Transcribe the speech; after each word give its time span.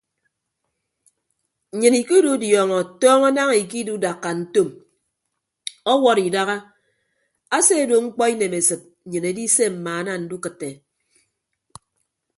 Nnyịn 1.73 1.95
ikidudiọñọ 2.01 2.77
tọñọ 3.01 3.27
naña 3.35 3.55
ikidudakka 3.63 4.29
ntom 4.39 4.69
ọwọd 5.93 6.17
idaha 6.27 6.55
ase 7.55 7.73
ado 7.83 7.95
mkpọ 8.05 8.23
inemesịd 8.33 8.81
nnyịn 9.05 9.25
edise 9.31 9.63
mmaana 9.73 10.11
ndukịtte. 10.23 10.69